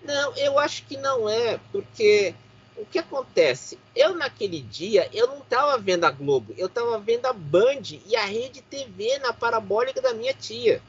Não, 0.03 0.35
eu 0.35 0.59
acho 0.59 0.83
que 0.85 0.97
não 0.97 1.29
é, 1.29 1.59
porque 1.71 2.33
o 2.75 2.85
que 2.85 2.99
acontece? 2.99 3.77
Eu 3.95 4.15
naquele 4.15 4.59
dia 4.59 5.09
eu 5.13 5.27
não 5.27 5.39
estava 5.39 5.77
vendo 5.77 6.03
a 6.03 6.11
Globo, 6.11 6.53
eu 6.57 6.67
estava 6.67 6.99
vendo 6.99 7.25
a 7.25 7.33
Band 7.33 7.83
e 8.07 8.15
a 8.15 8.25
Rede 8.25 8.61
TV 8.61 9.19
na 9.19 9.33
parabólica 9.33 10.01
da 10.01 10.13
minha 10.13 10.33
tia. 10.33 10.81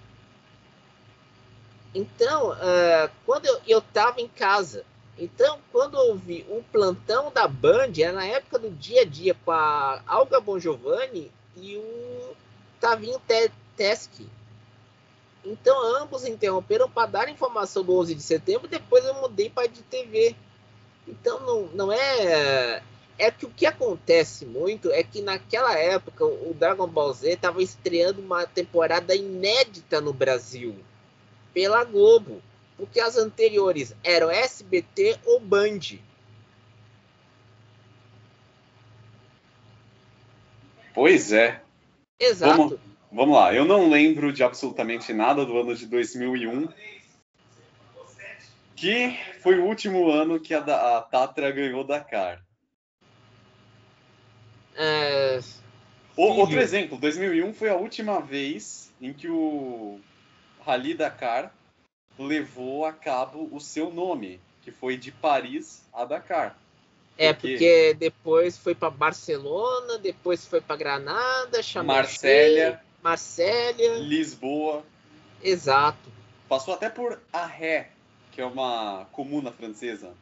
Então, 1.97 2.51
uh, 2.51 3.11
quando 3.25 3.47
eu 3.67 3.79
estava 3.79 4.21
em 4.21 4.29
casa, 4.29 4.85
então 5.19 5.59
quando 5.73 5.97
eu 5.97 6.15
vi 6.15 6.45
o 6.51 6.63
plantão 6.71 7.33
da 7.33 7.49
Band, 7.49 7.93
era 7.99 8.13
na 8.13 8.27
época 8.27 8.59
do 8.59 8.69
dia 8.69 9.01
a 9.01 9.05
dia 9.07 9.35
com 9.43 9.51
a 9.51 10.03
Alga 10.07 10.39
Bon 10.39 10.59
Giovanni 10.59 11.33
e 11.57 11.75
o 11.79 12.37
Tavinho 12.79 13.19
Tesk. 13.75 14.13
Então 15.43 15.97
ambos 15.97 16.27
interromperam 16.27 16.91
para 16.91 17.07
dar 17.07 17.29
informação 17.31 17.83
do 17.83 17.99
11 17.99 18.15
de 18.15 18.23
setembro. 18.23 18.69
Depois 18.69 19.03
eu 19.03 19.15
mudei 19.15 19.49
para 19.49 19.67
de 19.67 19.81
TV. 19.81 20.37
Então 21.09 21.41
não, 21.41 21.63
não 21.69 21.91
é. 21.91 22.83
É 23.19 23.31
que 23.31 23.47
o 23.47 23.51
que 23.51 23.65
acontece 23.65 24.45
muito 24.45 24.93
é 24.93 25.03
que 25.03 25.23
naquela 25.23 25.75
época 25.79 26.27
o 26.27 26.53
Dragon 26.53 26.87
Ball 26.87 27.15
Z 27.15 27.33
estava 27.33 27.63
estreando 27.63 28.21
uma 28.21 28.47
temporada 28.47 29.15
inédita 29.15 30.03
no 30.03 30.13
Brasil 30.13 30.77
pela 31.57 31.85
Globo, 31.85 32.43
porque 32.77 33.01
as 33.01 33.17
anteriores 33.17 33.97
eram 34.05 34.31
SBT 34.31 35.19
ou 35.25 35.41
Band. 35.41 35.99
Pois 40.93 41.33
é. 41.33 41.63
Exato. 42.21 42.57
Vamos, 42.59 42.79
vamos 43.11 43.35
lá, 43.35 43.55
eu 43.55 43.65
não 43.65 43.89
lembro 43.89 44.35
de 44.35 44.45
absolutamente 44.45 45.15
nada 45.15 45.47
do 45.47 45.57
ano 45.57 45.75
de 45.75 45.87
2001, 45.87 46.69
que 48.75 49.19
foi 49.41 49.59
o 49.59 49.65
último 49.65 50.11
ano 50.11 50.39
que 50.39 50.53
a, 50.53 50.59
a 50.59 51.01
Tatra 51.01 51.51
ganhou 51.51 51.85
Dakar. 51.85 52.45
É... 54.75 55.41
O, 56.15 56.23
outro 56.35 56.61
exemplo, 56.61 56.99
2001 56.99 57.55
foi 57.55 57.71
a 57.71 57.77
última 57.77 58.21
vez 58.21 58.93
em 59.01 59.15
que 59.15 59.31
o 59.31 59.99
Rally 60.67 60.95
Dakar 60.95 61.55
levou 62.19 62.85
a 62.85 62.93
cabo 62.93 63.49
o 63.53 63.61
seu 63.61 63.89
nome, 63.89 64.41
que 64.63 64.73
foi 64.73 64.97
de 64.97 65.13
Paris 65.13 65.87
a 65.93 66.05
Dakar. 66.05 66.59
É, 67.17 67.33
porque, 67.33 67.53
porque 67.53 67.95
depois 67.95 68.59
foi 68.59 68.75
para 68.75 68.91
Barcelona, 68.91 69.97
depois 69.99 70.45
foi 70.45 70.61
para 70.61 70.77
Granada, 70.77 71.61
Marsella, 71.85 72.83
Marsella, 73.01 73.99
Lisboa. 74.01 74.85
Exato. 75.41 76.11
Passou 76.49 76.75
até 76.75 76.91
por 76.91 77.21
Arré, 77.33 77.91
que 78.33 78.41
é 78.41 78.45
uma 78.45 79.07
comuna 79.13 79.53
francesa. 79.53 80.13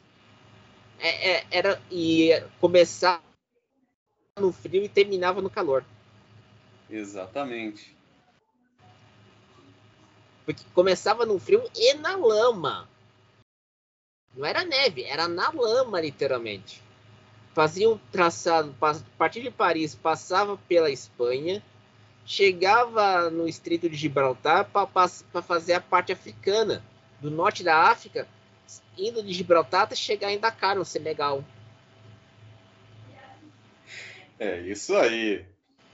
É, 1.01 1.31
é, 1.31 1.47
era 1.51 1.83
e 1.91 2.31
começava 2.61 3.23
no 4.39 4.53
frio 4.53 4.85
e 4.85 4.89
terminava 4.91 5.41
no 5.41 5.49
calor. 5.49 5.85
Exatamente. 6.91 7.97
Porque 10.45 10.63
começava 10.75 11.25
no 11.25 11.39
frio 11.39 11.63
e 11.75 11.95
na 11.95 12.17
lama. 12.17 12.89
Não 14.37 14.45
era 14.45 14.65
neve, 14.65 15.05
era 15.05 15.29
na 15.29 15.51
lama, 15.51 16.01
literalmente. 16.01 16.83
fazia 17.55 17.89
um 17.89 17.97
traçado, 18.11 18.75
partir 19.17 19.43
de 19.43 19.51
Paris, 19.51 19.95
passava 19.95 20.57
pela 20.69 20.91
Espanha, 20.91 21.63
chegava 22.27 23.31
no 23.31 23.47
Estreito 23.47 23.89
de 23.89 23.97
Gibraltar 23.97 24.65
para 24.65 25.43
fazer 25.43 25.75
a 25.75 25.81
parte 25.81 26.13
africana, 26.13 26.83
do 27.21 27.31
norte 27.31 27.63
da 27.63 27.89
África, 27.91 28.27
indo 28.99 29.23
de 29.23 29.33
Gibraltar 29.33 29.83
até 29.83 29.95
chegar 29.95 30.33
em 30.33 30.39
Dakar, 30.39 30.75
no 30.75 30.85
Senegal. 30.85 31.45
É 34.39 34.61
isso 34.63 34.97
aí. 34.97 35.45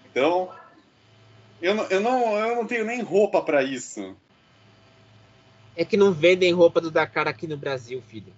Então, 0.06 0.50
eu 1.60 1.74
não, 1.74 1.84
eu 1.84 2.00
não, 2.00 2.38
eu 2.38 2.56
não 2.56 2.66
tenho 2.66 2.86
nem 2.86 3.02
roupa 3.02 3.42
para 3.42 3.62
isso. 3.62 4.16
É 5.76 5.84
que 5.84 5.96
não 5.96 6.12
vendem 6.12 6.52
roupa 6.52 6.80
do 6.80 6.90
Dakar 6.90 7.28
aqui 7.28 7.46
no 7.46 7.56
Brasil, 7.56 8.02
filho. 8.02 8.32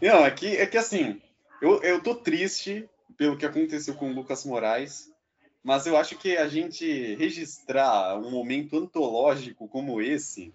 Não, 0.00 0.24
é 0.24 0.30
que, 0.30 0.56
é 0.56 0.66
que 0.66 0.76
assim, 0.76 1.20
eu, 1.60 1.82
eu 1.82 2.02
tô 2.02 2.14
triste 2.14 2.88
pelo 3.16 3.36
que 3.36 3.46
aconteceu 3.46 3.94
com 3.94 4.10
o 4.10 4.14
Lucas 4.14 4.44
Moraes, 4.44 5.10
mas 5.62 5.86
eu 5.86 5.96
acho 5.96 6.16
que 6.16 6.36
a 6.36 6.48
gente 6.48 7.14
registrar 7.16 8.16
um 8.18 8.30
momento 8.30 8.78
antológico 8.78 9.66
como 9.68 10.00
esse. 10.00 10.52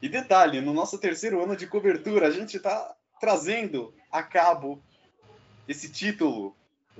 E 0.00 0.08
detalhe, 0.08 0.60
no 0.60 0.72
nosso 0.72 0.98
terceiro 0.98 1.42
ano 1.42 1.56
de 1.56 1.66
cobertura, 1.66 2.28
a 2.28 2.30
gente 2.30 2.56
está 2.56 2.94
trazendo 3.20 3.94
a 4.10 4.22
cabo 4.22 4.82
esse 5.68 5.90
título 5.90 6.56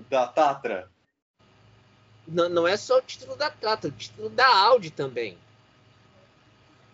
da 0.08 0.26
Tatra. 0.26 0.90
Não, 2.26 2.48
não 2.48 2.68
é 2.68 2.76
só 2.76 2.98
o 2.98 3.02
título 3.02 3.36
da 3.36 3.50
Tatra, 3.50 3.88
o 3.88 3.92
título 3.92 4.28
da 4.28 4.46
Audi 4.46 4.90
também. 4.90 5.38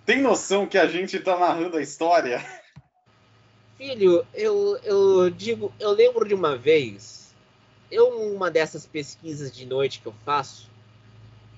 Tem 0.08 0.22
noção 0.22 0.66
que 0.66 0.78
a 0.78 0.86
gente 0.86 1.18
está 1.18 1.38
narrando 1.38 1.76
a 1.76 1.82
história? 1.82 2.42
Filho, 3.76 4.26
eu, 4.32 4.78
eu 4.82 5.28
digo, 5.28 5.70
eu 5.78 5.90
lembro 5.90 6.26
de 6.26 6.32
uma 6.32 6.56
vez, 6.56 7.34
eu 7.90 8.08
uma 8.32 8.50
dessas 8.50 8.86
pesquisas 8.86 9.52
de 9.52 9.66
noite 9.66 10.00
que 10.00 10.06
eu 10.06 10.14
faço, 10.24 10.70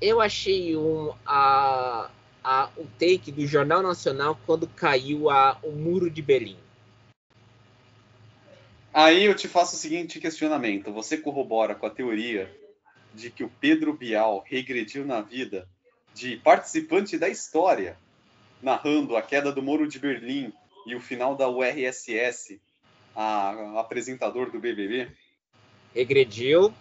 eu 0.02 0.20
achei 0.20 0.76
um 0.76 1.14
a, 1.24 2.10
a 2.42 2.70
o 2.76 2.88
take 2.98 3.30
do 3.30 3.46
Jornal 3.46 3.84
Nacional 3.84 4.36
quando 4.44 4.66
caiu 4.66 5.30
a, 5.30 5.56
o 5.62 5.70
muro 5.70 6.10
de 6.10 6.20
Berlim. 6.20 6.58
Aí 8.92 9.26
eu 9.26 9.34
te 9.36 9.46
faço 9.46 9.76
o 9.76 9.78
seguinte 9.78 10.18
questionamento: 10.18 10.92
você 10.92 11.16
corrobora 11.16 11.76
com 11.76 11.86
a 11.86 11.90
teoria 11.90 12.52
de 13.14 13.30
que 13.30 13.44
o 13.44 13.52
Pedro 13.60 13.92
Bial 13.92 14.42
regrediu 14.44 15.06
na 15.06 15.20
vida 15.20 15.68
de 16.12 16.36
participante 16.38 17.16
da 17.16 17.28
história, 17.28 17.96
narrando 18.62 19.16
a 19.16 19.22
queda 19.22 19.52
do 19.52 19.62
muro 19.62 19.88
de 19.88 19.98
Berlim 19.98 20.52
e 20.86 20.94
o 20.94 21.00
final 21.00 21.36
da 21.36 21.48
URSS, 21.48 22.60
a, 23.14 23.50
a 23.50 23.80
apresentador 23.80 24.50
do 24.50 24.60
BBB? 24.60 25.10
Regrediu 25.94 26.72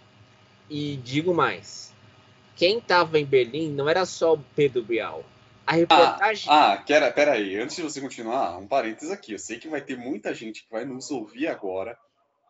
e 0.70 0.98
digo 0.98 1.34
mais. 1.34 1.94
Quem 2.56 2.78
estava 2.78 3.18
em 3.18 3.26
Berlim 3.26 3.72
não 3.72 3.90
era 3.90 4.06
só 4.06 4.34
o 4.34 4.44
Pedro 4.56 4.84
Bial. 4.84 5.24
A 5.66 5.74
reportagem. 5.74 6.46
Ah, 6.52 6.74
ah 6.74 6.78
quera, 6.78 7.12
peraí. 7.12 7.56
Antes 7.58 7.76
de 7.76 7.82
você 7.82 8.02
continuar, 8.02 8.58
um 8.58 8.68
parênteses 8.68 9.12
aqui. 9.12 9.34
Eu 9.34 9.40
sei 9.40 9.60
que 9.60 9.68
vai 9.68 9.82
ter 9.82 9.98
muita 9.98 10.34
gente 10.34 10.64
que 10.64 10.72
vai 10.72 10.84
nos 10.84 11.12
ouvir 11.12 11.48
agora 11.48 11.98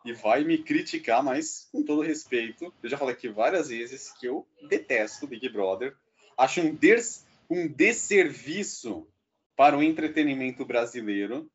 e 0.04 0.12
vai 0.12 0.42
me 0.42 0.58
criticar, 0.58 1.22
mas 1.22 1.68
com 1.70 1.82
todo 1.82 2.00
respeito, 2.00 2.72
eu 2.82 2.88
já 2.88 2.96
falei 2.96 3.14
aqui 3.14 3.28
várias 3.28 3.68
vezes 3.68 4.12
que 4.18 4.26
eu 4.26 4.46
detesto 4.68 5.26
Big 5.26 5.46
Brother. 5.50 5.94
Acho 6.36 6.62
um, 6.62 6.74
des, 6.74 7.26
um 7.48 7.68
desserviço 7.68 9.06
para 9.60 9.76
o 9.76 9.82
entretenimento 9.82 10.64
brasileiro. 10.64 11.46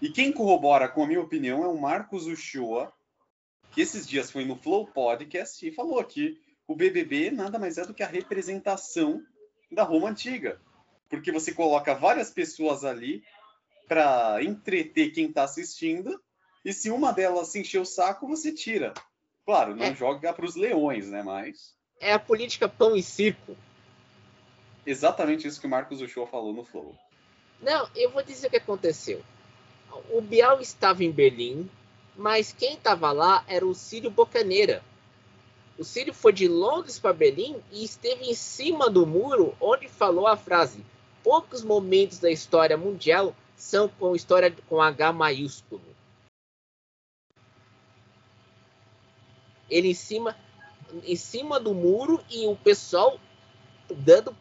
E 0.00 0.10
quem 0.10 0.30
corrobora 0.30 0.88
com 0.88 1.02
a 1.02 1.06
minha 1.08 1.20
opinião 1.20 1.64
é 1.64 1.66
o 1.66 1.76
Marcos 1.76 2.28
Uchoa, 2.28 2.92
que 3.72 3.80
esses 3.80 4.06
dias 4.06 4.30
foi 4.30 4.44
no 4.44 4.54
Flow 4.54 4.86
Podcast 4.86 5.66
e 5.66 5.72
falou 5.72 6.04
que 6.04 6.40
o 6.68 6.76
BBB 6.76 7.32
nada 7.32 7.58
mais 7.58 7.78
é 7.78 7.84
do 7.84 7.92
que 7.92 8.04
a 8.04 8.06
representação 8.06 9.20
da 9.72 9.82
Roma 9.82 10.08
antiga. 10.08 10.60
Porque 11.08 11.32
você 11.32 11.52
coloca 11.52 11.96
várias 11.96 12.30
pessoas 12.30 12.84
ali 12.84 13.24
para 13.88 14.40
entreter 14.44 15.10
quem 15.10 15.26
está 15.26 15.42
assistindo, 15.42 16.16
e 16.64 16.72
se 16.72 16.92
uma 16.92 17.12
delas 17.12 17.48
se 17.48 17.58
encher 17.58 17.80
o 17.80 17.84
saco, 17.84 18.28
você 18.28 18.52
tira. 18.52 18.94
Claro, 19.44 19.74
não 19.74 19.86
é. 19.86 19.96
joga 19.96 20.32
para 20.32 20.46
os 20.46 20.54
leões, 20.54 21.08
né? 21.08 21.24
Mas. 21.24 21.74
É 21.98 22.12
a 22.12 22.20
política 22.20 22.68
pão 22.68 22.94
e 22.94 23.02
circo. 23.02 23.56
Exatamente 24.86 25.46
isso 25.46 25.60
que 25.60 25.66
o 25.66 25.70
Marcos 25.70 26.00
Uchoa 26.00 26.26
falou 26.26 26.52
no 26.52 26.64
Flow. 26.64 26.94
Não, 27.60 27.88
eu 27.94 28.10
vou 28.10 28.22
dizer 28.22 28.46
o 28.46 28.50
que 28.50 28.56
aconteceu. 28.56 29.22
O 30.10 30.20
Bial 30.20 30.60
estava 30.60 31.04
em 31.04 31.10
Berlim, 31.10 31.68
mas 32.16 32.52
quem 32.52 32.74
estava 32.74 33.12
lá 33.12 33.44
era 33.46 33.66
o 33.66 33.74
Círio 33.74 34.10
Bocaneira. 34.10 34.82
O 35.78 35.84
Círio 35.84 36.12
foi 36.12 36.32
de 36.32 36.46
Londres 36.46 36.98
para 36.98 37.12
Berlim 37.12 37.56
e 37.72 37.84
esteve 37.84 38.24
em 38.24 38.34
cima 38.34 38.88
do 38.88 39.06
muro 39.06 39.54
onde 39.60 39.88
falou 39.88 40.26
a 40.26 40.36
frase: 40.36 40.84
Poucos 41.22 41.62
momentos 41.62 42.18
da 42.18 42.30
história 42.30 42.76
mundial 42.76 43.34
são 43.56 43.88
com 43.88 44.16
história 44.16 44.54
com 44.68 44.80
H 44.80 45.12
maiúsculo. 45.12 45.82
Ele 49.68 49.88
em 49.88 49.94
cima, 49.94 50.36
em 51.04 51.16
cima 51.16 51.60
do 51.60 51.74
muro 51.74 52.22
e 52.28 52.46
o 52.46 52.56
pessoal 52.56 53.18
dando 53.88 54.36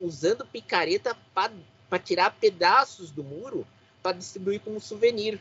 usando 0.00 0.46
picareta 0.46 1.16
para 1.34 1.98
tirar 1.98 2.30
pedaços 2.32 3.10
do 3.10 3.22
muro 3.22 3.66
para 4.02 4.18
distribuir 4.18 4.60
como 4.60 4.78
souvenir. 4.78 5.40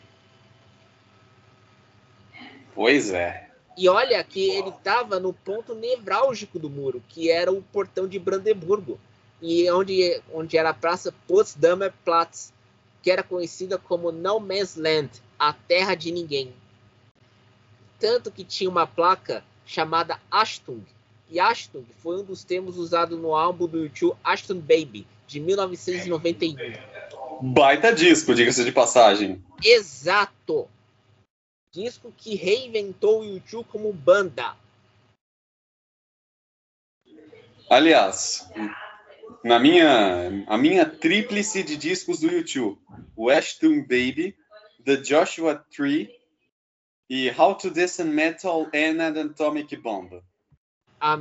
Pois 2.73 3.11
é. 3.11 3.49
E 3.75 3.89
olha 3.89 4.23
que 4.23 4.49
ele 4.49 4.69
estava 4.69 5.19
no 5.19 5.33
ponto 5.33 5.75
nevrálgico 5.75 6.57
do 6.57 6.69
muro, 6.69 7.03
que 7.09 7.29
era 7.29 7.51
o 7.51 7.61
portão 7.61 8.07
de 8.07 8.17
Brandeburgo, 8.17 8.99
e 9.41 9.69
onde, 9.69 10.21
onde 10.31 10.57
era 10.57 10.69
a 10.69 10.73
praça 10.73 11.13
Potsdamer 11.27 11.91
Platz, 12.05 12.53
que 13.01 13.11
era 13.11 13.21
conhecida 13.21 13.77
como 13.77 14.11
No 14.11 14.39
Man's 14.39 14.75
Land, 14.75 15.21
a 15.37 15.51
terra 15.51 15.95
de 15.95 16.11
ninguém. 16.11 16.53
Tanto 17.99 18.31
que 18.31 18.45
tinha 18.45 18.69
uma 18.69 18.87
placa 18.87 19.43
chamada 19.65 20.19
Ashtung, 20.31 20.83
e 21.33 21.39
Ashton 21.39 21.83
foi 21.97 22.21
um 22.21 22.23
dos 22.23 22.43
termos 22.43 22.77
usados 22.77 23.17
no 23.19 23.33
álbum 23.33 23.65
do 23.65 23.79
YouTube 23.79 24.15
Ashton 24.23 24.59
Baby, 24.59 25.07
de 25.25 25.39
1991. 25.39 26.55
Baita 27.41 27.91
disco, 27.91 28.35
diga-se 28.35 28.63
de 28.63 28.71
passagem. 28.71 29.43
Exato! 29.63 30.69
Disco 31.71 32.13
que 32.15 32.35
reinventou 32.35 33.21
o 33.21 33.25
YouTube 33.25 33.65
como 33.71 33.91
banda. 33.91 34.55
Aliás, 37.67 38.47
na 39.43 39.57
minha, 39.57 40.45
a 40.45 40.55
minha 40.55 40.85
tríplice 40.85 41.63
de 41.63 41.75
discos 41.75 42.19
do 42.19 42.27
YouTube, 42.27 42.77
o 43.15 43.31
Ashton 43.31 43.81
Baby, 43.81 44.37
The 44.85 44.97
Joshua 44.97 45.65
Tree 45.75 46.11
e 47.09 47.31
How 47.31 47.55
to 47.55 47.69
Listen 47.69 48.05
Metal 48.05 48.67
and 48.67 49.01
an 49.01 49.19
Atomic 49.19 49.75
Bomb 49.77 50.21
a, 51.03 51.19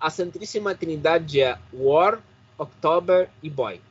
a 0.00 0.08
Santíssima 0.08 0.74
Trindade 0.74 1.42
é 1.42 1.58
War, 1.70 2.22
October 2.56 3.30
e 3.42 3.50
Boy. 3.50 3.82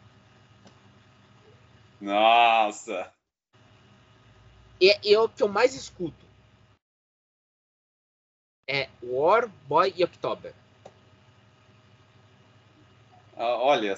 Nossa! 2.01 3.13
É, 4.81 5.13
é 5.13 5.19
o 5.19 5.29
que 5.29 5.43
eu 5.43 5.47
mais 5.47 5.75
escuto. 5.75 6.25
É 8.67 8.89
War, 9.03 9.47
Boy 9.67 9.93
e 9.95 10.03
October. 10.03 10.55
Ah, 13.37 13.57
olha, 13.57 13.95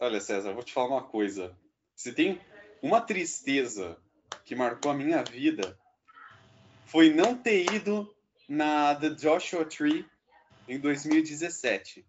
olha, 0.00 0.20
César, 0.20 0.52
vou 0.52 0.62
te 0.62 0.72
falar 0.74 0.88
uma 0.88 1.02
coisa. 1.02 1.56
Se 1.94 2.12
tem 2.12 2.38
uma 2.82 3.00
tristeza 3.00 3.96
que 4.44 4.54
marcou 4.54 4.90
a 4.90 4.94
minha 4.94 5.22
vida, 5.22 5.78
foi 6.84 7.08
não 7.08 7.34
ter 7.34 7.72
ido 7.72 8.14
na 8.46 8.94
The 8.94 9.10
Joshua 9.10 9.64
Tree 9.64 10.06
em 10.68 10.78
2017. 10.78 12.04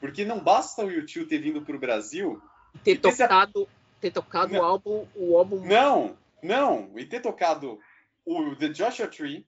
Porque 0.00 0.24
não 0.24 0.40
basta 0.40 0.84
o 0.84 0.90
YouTube 0.90 1.28
ter 1.28 1.38
vindo 1.38 1.62
para 1.62 1.76
o 1.76 1.80
Brasil 1.80 2.40
ter 2.84 2.98
tocado, 2.98 3.66
ter, 4.00 4.08
ter 4.08 4.10
tocado 4.12 4.52
não, 4.52 4.60
o 4.60 4.64
álbum, 4.64 5.06
o 5.14 5.36
álbum. 5.36 5.66
Não, 5.66 6.16
não, 6.42 6.90
e 6.96 7.04
ter 7.04 7.20
tocado 7.20 7.78
o 8.24 8.54
The 8.56 8.68
Joshua 8.68 9.08
Tree, 9.08 9.46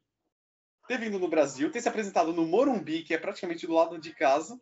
ter 0.88 0.98
vindo 0.98 1.18
no 1.18 1.28
Brasil, 1.28 1.70
ter 1.70 1.80
se 1.80 1.88
apresentado 1.88 2.32
no 2.32 2.46
Morumbi, 2.46 3.02
que 3.02 3.14
é 3.14 3.18
praticamente 3.18 3.66
do 3.66 3.74
lado 3.74 3.98
de 3.98 4.12
casa. 4.12 4.60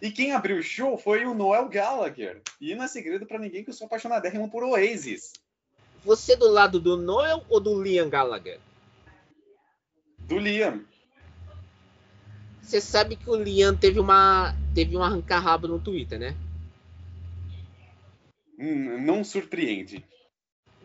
E 0.00 0.10
quem 0.10 0.32
abriu 0.32 0.58
o 0.58 0.62
show 0.62 0.98
foi 0.98 1.24
o 1.24 1.32
Noel 1.32 1.68
Gallagher. 1.68 2.42
E 2.60 2.74
não 2.74 2.84
é 2.84 2.88
segredo 2.88 3.26
para 3.26 3.38
ninguém 3.38 3.64
que 3.64 3.70
eu 3.70 3.74
sou 3.74 3.86
apaixonadérrimo 3.86 4.50
por 4.50 4.62
Oasis. 4.62 5.32
Você 6.04 6.36
do 6.36 6.50
lado 6.50 6.78
do 6.78 6.96
Noel 6.96 7.42
ou 7.48 7.58
do 7.58 7.82
Liam 7.82 8.10
Gallagher? 8.10 8.60
Do 10.18 10.38
Liam. 10.38 10.84
Você 12.66 12.80
sabe 12.80 13.14
que 13.14 13.30
o 13.30 13.36
Liam 13.36 13.76
teve 13.76 14.00
uma 14.00 14.52
teve 14.74 14.96
um 14.96 15.02
arranca-rabo 15.02 15.68
no 15.68 15.78
Twitter, 15.78 16.18
né? 16.18 16.36
Hum, 18.58 19.00
não 19.02 19.22
surpreende. 19.22 20.04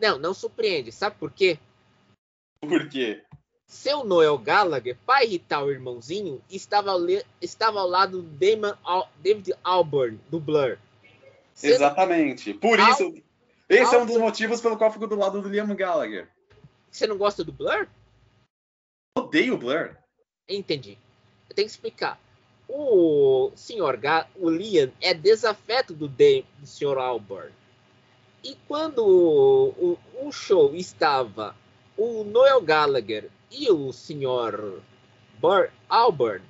Não, 0.00 0.16
não 0.16 0.32
surpreende. 0.32 0.92
Sabe 0.92 1.16
por 1.18 1.32
quê? 1.32 1.58
Por 2.60 2.88
quê? 2.88 3.24
Seu 3.66 4.04
Noel 4.04 4.38
Gallagher, 4.38 4.96
para 5.04 5.24
irritar 5.24 5.64
o 5.64 5.72
irmãozinho, 5.72 6.40
estava 6.48 6.92
ao, 6.92 7.00
estava 7.40 7.80
ao 7.80 7.88
lado 7.88 8.22
do 8.22 8.28
Damon 8.28 8.76
Al 8.84 9.10
David 9.20 9.52
Alburn, 9.64 10.20
do 10.30 10.38
Blur. 10.38 10.78
Sendo... 11.52 11.74
Exatamente. 11.74 12.54
Por 12.54 12.78
Al 12.78 12.90
isso, 12.92 13.14
esse 13.68 13.92
Al 13.92 14.02
é 14.02 14.04
um 14.04 14.06
dos 14.06 14.18
motivos 14.18 14.60
pelo 14.60 14.78
qual 14.78 14.92
fico 14.92 15.08
do 15.08 15.16
lado 15.16 15.42
do 15.42 15.48
Liam 15.48 15.74
Gallagher. 15.74 16.28
Você 16.88 17.08
não 17.08 17.18
gosta 17.18 17.42
do 17.42 17.50
Blur? 17.50 17.88
Odeio 19.18 19.54
o 19.54 19.58
Blur. 19.58 19.96
Entendi. 20.48 20.96
Eu 21.52 21.54
tenho 21.54 21.68
que 21.68 21.74
explicar. 21.74 22.18
O 22.66 23.52
senhor 23.54 23.98
Ga 23.98 24.26
o 24.36 24.48
Liam 24.48 24.90
é 25.02 25.12
desafeto 25.12 25.92
do, 25.92 26.08
de 26.08 26.46
do 26.58 26.66
senhor 26.66 26.96
Alburn. 26.96 27.52
E 28.42 28.56
quando 28.66 29.04
o, 29.04 29.98
o, 30.22 30.32
show 30.32 30.74
estava 30.74 31.54
o 31.94 32.24
Noel 32.24 32.62
Gallagher 32.62 33.28
e 33.50 33.70
o 33.70 33.92
Bur 35.38 35.68
Alburn, 35.90 36.42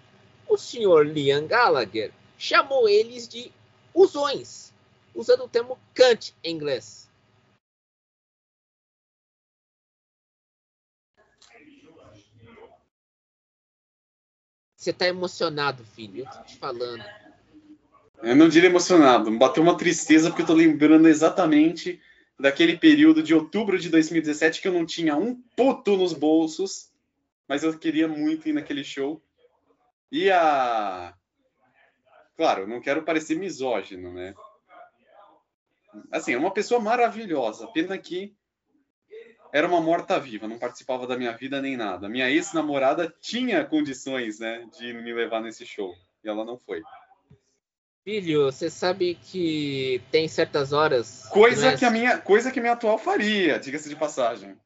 o 0.48 0.56
senhor 0.56 1.04
Liam 1.04 1.48
Gallagher 1.48 2.12
chamou 2.38 2.88
eles 2.88 3.26
de 3.26 3.50
usões, 3.92 4.72
usando 5.12 5.42
o 5.42 5.48
termo 5.48 5.76
Kant 5.94 6.32
em 6.44 6.54
inglês. 6.54 7.10
Você 14.82 14.90
está 14.90 15.06
emocionado, 15.06 15.84
filho. 15.84 16.24
Eu 16.24 16.26
tô 16.26 16.42
te 16.42 16.56
falando. 16.56 17.04
Eu 18.20 18.34
não 18.34 18.48
diria 18.48 18.68
emocionado. 18.68 19.30
Me 19.30 19.38
bateu 19.38 19.62
uma 19.62 19.76
tristeza 19.76 20.28
porque 20.28 20.42
eu 20.42 20.46
tô 20.46 20.54
lembrando 20.54 21.06
exatamente 21.06 22.02
daquele 22.36 22.76
período 22.76 23.22
de 23.22 23.32
outubro 23.32 23.78
de 23.78 23.88
2017 23.88 24.60
que 24.60 24.66
eu 24.66 24.72
não 24.72 24.84
tinha 24.84 25.16
um 25.16 25.40
puto 25.56 25.96
nos 25.96 26.12
bolsos, 26.12 26.90
mas 27.46 27.62
eu 27.62 27.78
queria 27.78 28.08
muito 28.08 28.48
ir 28.48 28.52
naquele 28.52 28.82
show. 28.82 29.22
E 30.10 30.28
a. 30.32 31.14
Claro, 32.36 32.66
não 32.66 32.80
quero 32.80 33.04
parecer 33.04 33.36
misógino, 33.36 34.12
né? 34.12 34.34
Assim, 36.10 36.32
é 36.32 36.36
uma 36.38 36.52
pessoa 36.52 36.80
maravilhosa. 36.80 37.68
Pena 37.68 37.96
que 37.96 38.34
era 39.52 39.68
uma 39.68 39.80
morta-viva, 39.80 40.48
não 40.48 40.58
participava 40.58 41.06
da 41.06 41.16
minha 41.16 41.36
vida 41.36 41.60
nem 41.60 41.76
nada. 41.76 42.08
Minha 42.08 42.30
ex-namorada 42.30 43.14
tinha 43.20 43.64
condições, 43.64 44.40
né, 44.40 44.66
de 44.78 44.94
me 44.94 45.12
levar 45.12 45.42
nesse 45.42 45.66
show. 45.66 45.94
E 46.24 46.28
ela 46.28 46.44
não 46.44 46.56
foi. 46.56 46.82
Filho, 48.02 48.44
você 48.44 48.70
sabe 48.70 49.14
que 49.14 50.02
tem 50.10 50.26
certas 50.26 50.72
horas. 50.72 51.26
Coisa 51.28 51.72
né? 51.72 51.76
que 51.76 51.84
a 51.84 51.90
minha, 51.90 52.18
coisa 52.18 52.50
que 52.50 52.58
a 52.58 52.62
minha 52.62 52.72
atual 52.72 52.98
faria, 52.98 53.60
diga-se 53.60 53.88
de 53.88 53.94
passagem. 53.94 54.56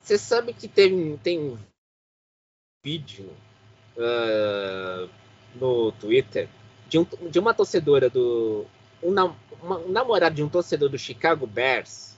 Você 0.00 0.18
sabe 0.18 0.52
que 0.52 0.68
tem, 0.68 1.16
tem 1.18 1.38
um 1.38 1.58
vídeo 2.84 3.32
uh, 3.96 5.08
no 5.54 5.92
Twitter 5.92 6.48
de, 6.88 6.98
um, 6.98 7.04
de 7.04 7.38
uma 7.38 7.54
torcedora 7.54 8.10
do. 8.10 8.66
Um, 9.02 9.14
um 9.62 9.88
namorado 9.90 10.34
de 10.34 10.42
um 10.42 10.48
torcedor 10.48 10.90
do 10.90 10.98
Chicago 10.98 11.46
Bears 11.46 12.13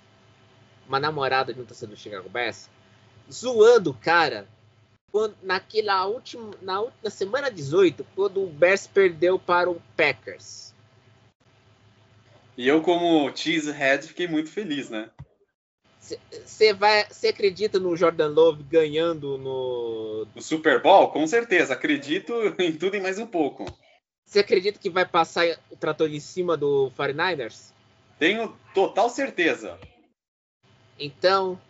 uma 0.89 1.01
namorada 1.01 1.53
de 1.53 1.61
um 1.61 1.65
torcedor 1.65 1.95
do 1.95 2.01
Chicago 2.01 2.29
Bears, 2.29 2.69
zoando 3.31 3.91
o 3.91 3.95
cara 3.95 4.47
quando, 5.11 5.37
naquela 5.43 6.05
última, 6.07 6.51
na, 6.61 6.85
na 7.03 7.11
semana 7.11 7.51
18, 7.51 8.07
quando 8.15 8.43
o 8.43 8.47
Bears 8.47 8.87
perdeu 8.87 9.39
para 9.39 9.71
o 9.71 9.81
Packers. 9.97 10.75
E 12.57 12.67
eu, 12.67 12.83
como 12.83 13.35
cheesehead, 13.37 14.07
fiquei 14.07 14.27
muito 14.27 14.51
feliz, 14.51 14.89
né? 14.89 15.11
Você 16.45 16.73
vai, 16.73 17.07
você 17.11 17.29
acredita 17.29 17.81
no 17.81 17.97
Jordan 17.97 18.29
Love 18.29 18.63
ganhando 18.63 19.37
no... 19.37 20.27
no 20.35 20.43
Super 20.43 20.81
Bowl? 20.81 21.09
Com 21.09 21.27
certeza, 21.27 21.75
acredito 21.75 22.33
em 22.59 22.73
tudo 22.73 22.97
e 22.97 23.01
mais 23.01 23.19
um 23.19 23.27
pouco. 23.27 23.67
Você 24.25 24.41
acredita 24.41 24.79
que 24.79 24.91
vai 24.91 25.05
passar 25.05 25.47
o 25.71 25.77
trator 25.77 26.09
em 26.11 26.21
cima 26.21 26.57
do 26.57 26.93
49ers? 26.97 27.73
Tenho 28.19 28.57
total 28.75 29.11
certeza. 29.11 29.79
Então, 30.99 31.61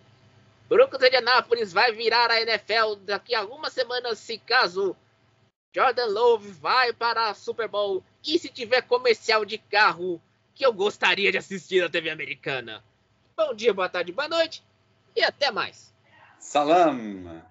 Broncos 0.69 0.99
de 0.99 1.17
Anápolis 1.17 1.73
vai 1.73 1.93
virar 1.93 2.31
a 2.31 2.41
NFL 2.41 2.97
daqui 3.05 3.35
a 3.35 3.41
algumas 3.41 3.73
semanas 3.73 4.19
se 4.19 4.39
caso 4.39 4.97
Jordan 5.75 6.07
Love 6.07 6.53
vai 6.53 6.93
para 6.93 7.29
a 7.29 7.35
Super 7.35 7.69
Bowl 7.69 8.03
e 8.27 8.39
se 8.39 8.49
tiver 8.49 8.83
comercial 8.83 9.45
de 9.45 9.59
carro 9.59 10.21
que 10.55 10.65
eu 10.65 10.73
gostaria 10.73 11.31
de 11.31 11.39
assistir 11.39 11.83
na 11.83 11.89
TV 11.89 12.11
americana. 12.11 12.83
Bom 13.37 13.55
dia, 13.55 13.75
boa 13.75 13.89
tarde, 13.89 14.11
boa 14.11 14.29
noite 14.29 14.65
e 15.15 15.23
até 15.23 15.51
mais. 15.51 15.95
Salam! 16.39 17.43